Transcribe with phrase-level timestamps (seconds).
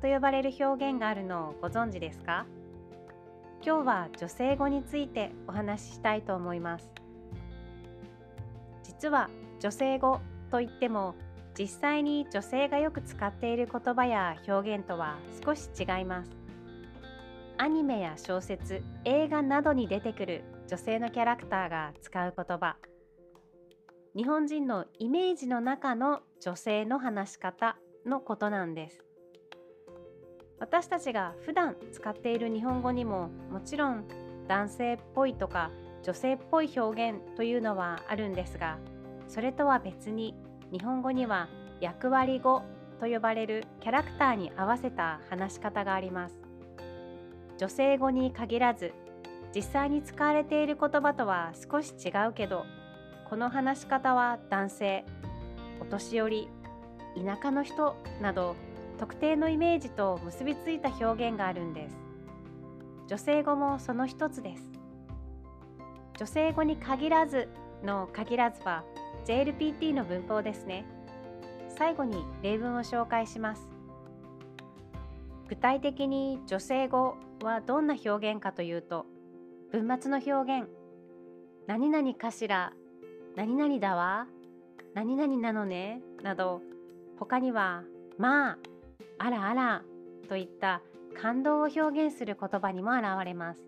[0.00, 2.46] と呼ばれる表現があるのをご存知ですか？
[3.62, 6.90] 今日は女性語についてお話ししたいと思います。
[8.82, 9.28] 実は
[9.60, 11.14] 女性語といっても
[11.58, 16.30] 実際に女性がよく使っている言葉や表現とは少し違います。
[17.58, 22.76] アニメや小説映画などに出てくる女性のキャラクターが使う言葉。
[24.16, 27.76] 日本人のイメージの中の女性の話し方
[28.06, 29.04] のことなんです。
[30.60, 34.04] 私たちが普段使っている日本語にももちろん
[34.46, 35.70] 男性っぽいとか
[36.02, 38.78] 女性っぽい表現というのはあるんですが
[39.28, 40.34] それとは別に
[40.70, 41.48] 日本語には
[41.80, 42.62] 役割語
[43.00, 46.50] と呼ばれるキャラクターに合わせた話し方があります。
[47.60, 48.94] 女性語に限らず
[49.54, 52.64] 実際に使われている言葉とは少し違うけど
[53.28, 55.04] この話し方は男性
[55.78, 56.48] お年寄り
[57.22, 58.56] 田舎の人など
[59.00, 61.96] 特定のイメージと結びついた表現があるんです。
[63.08, 64.62] 女性語もその一つです。
[66.18, 67.48] 女性語に限らず
[67.82, 68.84] の限らずは
[69.24, 70.84] JLPT の文法ですね。
[71.78, 73.70] 最後に例文を紹介します。
[75.48, 79.06] 具体的に女性語はどんな表現かというと
[79.72, 80.68] 文末の表現。
[81.66, 82.74] 何々かしら
[83.34, 84.26] 何々だわ
[84.92, 86.60] 何々なのねなど
[87.18, 87.82] 他には
[88.18, 88.58] まあ
[89.22, 89.82] あらあら
[90.30, 90.80] といった
[91.20, 93.60] 感動を表現する言葉にも現れます。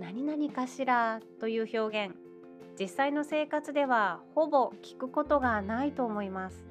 [0.00, 2.16] 何々かしらという表現
[2.76, 6.64] 実際の生活ではほぼ聞くことがないと思います。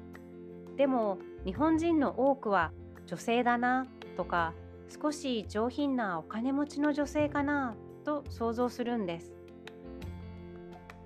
[0.76, 1.16] でも
[1.46, 2.70] 日本人の多くは
[3.06, 3.86] 女性だな
[4.18, 4.52] とか
[5.02, 9.32] 少し上品なお金持ちの女性かなと想像するんです。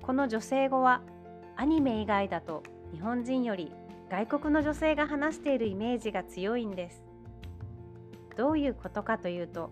[0.02, 1.02] この女性語は
[1.54, 3.70] アニメ以外だと日本人より
[4.10, 7.04] 外国の女性が話しているイメージが強いんです。
[8.36, 9.70] どういうことかというと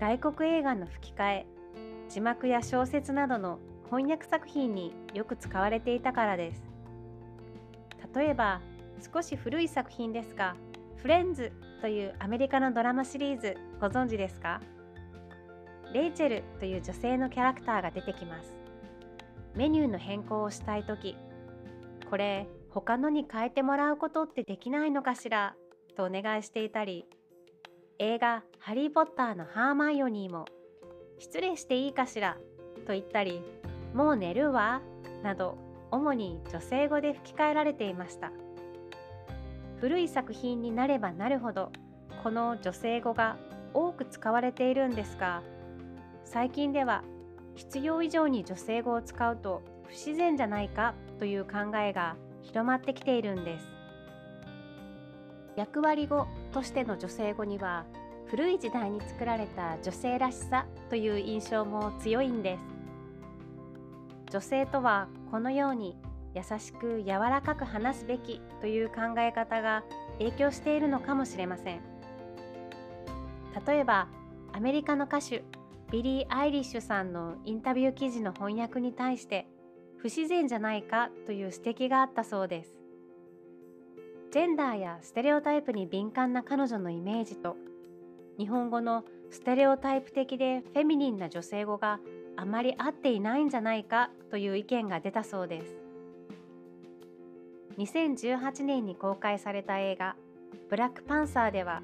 [0.00, 1.46] 外国映画の吹き替え
[2.08, 6.62] 字幕や小説などの翻訳作品によく使われていたからです。
[8.14, 8.60] 例えば
[9.12, 10.56] 少し古い作品ですが
[10.98, 14.60] 「フレンズ」というアメリカのドラマシリーズご存知ですか？
[15.92, 18.56] レイチェルという女性のキャラクターが出てきます。
[19.54, 21.16] メニューの変更をしたい時
[22.10, 25.54] これ他のに変えてもらうことってできないのかしら？
[25.96, 27.06] とお願いしていたり。
[28.00, 30.46] 映画「ハリー・ポッター」のハーマイオニーも
[31.20, 32.36] 「失礼していいかしら」
[32.84, 33.40] と言ったり
[33.94, 34.82] 「もう寝るわ」
[35.22, 35.56] など
[35.92, 38.32] 主に女性語で吹き替えられていました。
[39.78, 41.70] 古い作品になればなるほど
[42.24, 43.36] この女性語が
[43.72, 45.42] 多く使われているんですが
[46.24, 47.04] 最近では
[47.54, 50.94] 必要以上に女性語を使うと不自然じゃないか？
[51.20, 53.66] という考えが広まってきているんです。
[55.56, 57.84] 役割語としての女性語には
[58.26, 62.60] 古い時代に作られた女性らしさという印象も強いんです。
[64.32, 65.96] 女性とはこのように
[66.34, 69.84] 優しく柔らかく話すべきという考え方が
[70.18, 71.80] 影響しているのかもしれません。
[73.66, 74.08] 例えば
[74.52, 75.44] アメリカの歌手
[75.92, 79.46] ビリー・アイリッシュさんのインタビュー記事の翻訳に対して
[80.04, 82.76] 不自然じゃないかという指摘があったそうです。
[84.30, 87.56] ジェンダーやステレオタイプに敏感な彼女のイメージと
[88.36, 92.00] 日本語のステレオタイプ的でフェミニンな女性語が
[92.36, 95.74] あまり合っていないんじゃないかという意見が出たそうです。
[97.78, 100.16] 2018年に公開された映画
[100.68, 101.82] 「ブラックパンサー」では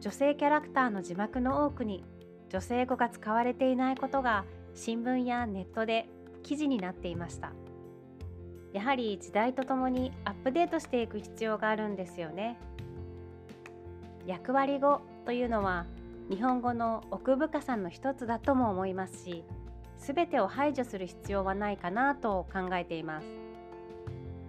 [0.00, 2.04] 女性キャラクターの字幕の多くに
[2.50, 4.44] 女性語が使われていないことが
[4.74, 6.10] 新聞やネットで
[6.42, 7.52] 記事になっていました。
[8.72, 12.58] やはり時代とともにアップデートしていく必要があるんですよね。
[14.26, 15.86] 役割語というのは
[16.28, 19.42] 日本語の奥深さの一つだとも思いますし
[19.96, 23.26] 全てを排除する必要はないかなと考えています。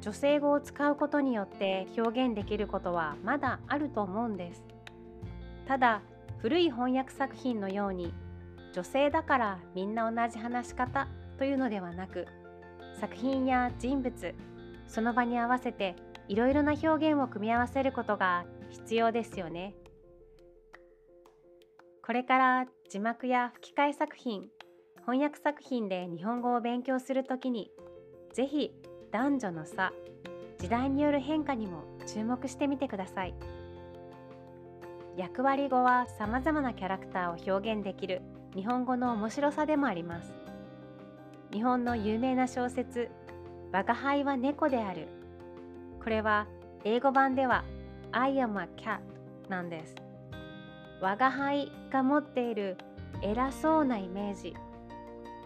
[0.02, 4.64] 女性語を使うことによって表現できることはまだあると思うんです。
[5.66, 6.02] ただ
[6.40, 8.14] 古い翻訳作品のように
[8.74, 11.08] 女性だからみんな同じ話し方
[11.40, 12.28] というのではなく
[13.00, 14.36] 作品や人物
[14.88, 15.96] その場に合わせて
[16.28, 19.74] いろいろな表現を組み合わせることが必要ですよね
[22.10, 24.48] これから字幕や吹き替え作品、
[25.02, 27.70] 翻訳作品で日本語を勉強するときに、
[28.34, 28.72] ぜひ
[29.12, 29.94] 男女の差、
[30.58, 33.36] 時代による変化にも注目してみてください。
[35.18, 38.24] 役割語は様々なキャラクターを表現できる
[38.56, 40.49] 日本語の面白さでもあります。
[41.52, 43.10] 日本の有名な小説
[43.74, 45.08] 「我が輩は猫である」
[46.04, 46.48] これは
[46.84, 47.64] 英語版では
[48.12, 49.00] I am a cat
[49.50, 49.96] なんです。
[51.02, 52.78] 我が輩が持っている
[53.22, 54.56] 偉そうなイメージ。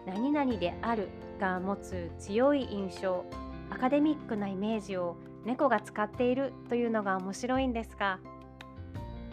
[0.06, 1.08] 何々である
[1.40, 3.24] が持つ強い印象
[3.70, 8.18] アカデミックなイメージを猫が使っているというのが面白いんですが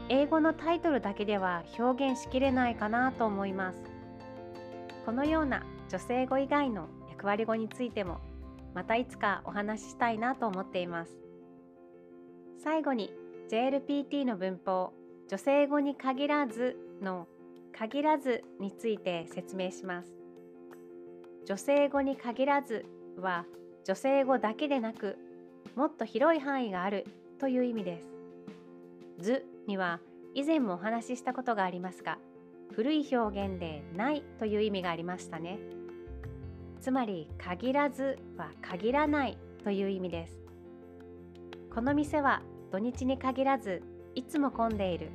[0.09, 3.83] 英語のタイトルだけでは表現しきれないかなと思います。
[5.05, 8.21] このような女性語以外の役割語についても
[8.73, 11.11] またいつかお話ししたいなと思っています。
[12.63, 13.11] 最後に
[13.49, 14.93] JLPT の文法
[15.27, 17.27] 女性語に限らずの
[17.77, 20.13] 限らずについて説明します。
[21.45, 22.85] 女性語に限らず
[23.17, 23.45] は
[23.83, 25.17] 女性語だけでなく
[25.75, 27.05] もっと広い範囲がある
[27.37, 28.09] という意味です。
[29.19, 29.99] 図には
[30.35, 32.17] 以前もお話ししたことがありますが
[32.75, 35.59] 古い表現でないという意味がありましたね。
[36.79, 40.37] つまり限らずは限らないという意味です。
[41.73, 42.41] この店は
[42.71, 43.83] 土日に限らず
[44.15, 45.09] いつも混んでいる。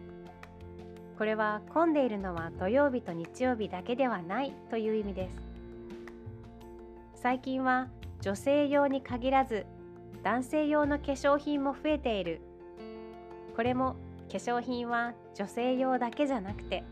[1.19, 5.37] これは混んでいるのは土曜日と日曜日だけではないという意味です。
[7.14, 7.88] 最近は
[8.20, 9.67] 女性用に限らず
[10.23, 12.41] 男性用の化粧品も増えている。
[13.56, 13.97] これも
[14.31, 16.85] 化粧品は女性用だけじゃなくて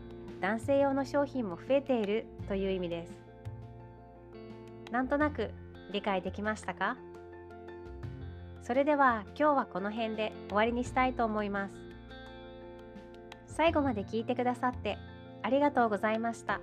[0.45, 3.11] 男性用の商品も増えているという意味です。
[4.91, 5.49] なんとなく
[5.91, 6.97] 理解できましたか？
[8.61, 11.73] それでは今日はこの辺で終わりにしたいと思います。
[13.47, 14.99] 最後まで聞いてくださって
[15.41, 16.61] ありがとうございました。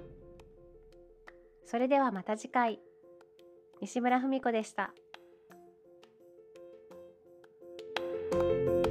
[1.64, 2.78] それではまた次回。
[3.80, 4.94] 西村文子でした。
[8.30, 8.81] thank you